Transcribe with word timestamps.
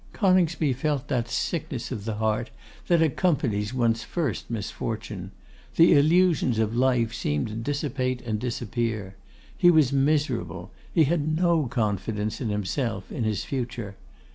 Coningsby 0.13 0.73
felt 0.73 1.09
that 1.09 1.29
sickness 1.29 1.91
of 1.91 2.05
the 2.05 2.15
heart 2.15 2.49
that 2.87 3.03
accompanies 3.03 3.71
one's 3.71 4.01
first 4.03 4.49
misfortune. 4.49 5.29
The 5.75 5.93
illusions 5.93 6.57
of 6.57 6.75
life 6.75 7.13
seemed 7.13 7.49
to 7.49 7.53
dissipate 7.53 8.19
and 8.21 8.39
disappear. 8.39 9.13
He 9.55 9.69
was 9.69 9.93
miserable; 9.93 10.71
he 10.91 11.03
had 11.03 11.35
no 11.37 11.67
confidence 11.67 12.41
in 12.41 12.49
himself, 12.49 13.11
in 13.11 13.25
his 13.25 13.43
future. 13.45 13.95